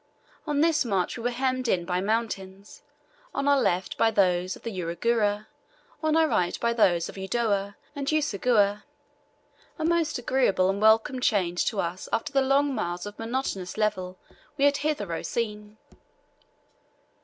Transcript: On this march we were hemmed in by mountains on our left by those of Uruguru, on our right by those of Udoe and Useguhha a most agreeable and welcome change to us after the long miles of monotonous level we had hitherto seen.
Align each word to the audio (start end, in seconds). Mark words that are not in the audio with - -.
On 0.47 0.61
this 0.61 0.83
march 0.83 1.15
we 1.15 1.21
were 1.21 1.29
hemmed 1.29 1.67
in 1.67 1.85
by 1.85 2.01
mountains 2.01 2.81
on 3.35 3.47
our 3.47 3.61
left 3.61 3.99
by 3.99 4.09
those 4.09 4.55
of 4.55 4.63
Uruguru, 4.65 5.45
on 6.01 6.15
our 6.15 6.27
right 6.27 6.59
by 6.59 6.73
those 6.73 7.07
of 7.07 7.17
Udoe 7.19 7.75
and 7.95 8.07
Useguhha 8.07 8.81
a 9.77 9.85
most 9.85 10.17
agreeable 10.17 10.71
and 10.71 10.81
welcome 10.81 11.19
change 11.19 11.65
to 11.65 11.79
us 11.79 12.09
after 12.11 12.33
the 12.33 12.41
long 12.41 12.73
miles 12.73 13.05
of 13.05 13.19
monotonous 13.19 13.77
level 13.77 14.17
we 14.57 14.65
had 14.65 14.77
hitherto 14.77 15.23
seen. 15.23 15.77